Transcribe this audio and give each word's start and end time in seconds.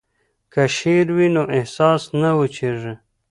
که 0.53 0.63
شعر 0.77 1.07
وي 1.15 1.27
نو 1.35 1.43
احساس 1.57 2.01
نه 2.21 2.29
وچیږي. 2.39 2.93